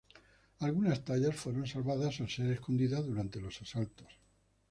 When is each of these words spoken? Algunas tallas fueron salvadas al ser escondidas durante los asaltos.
Algunas 0.61 1.05
tallas 1.05 1.35
fueron 1.35 1.67
salvadas 1.67 2.21
al 2.21 2.27
ser 2.27 2.47
escondidas 2.49 3.05
durante 3.05 3.39
los 3.39 3.61
asaltos. 3.61 4.07